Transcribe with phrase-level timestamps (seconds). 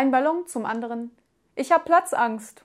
[0.00, 1.10] Ein Ballon zum anderen.
[1.56, 2.64] Ich hab Platzangst.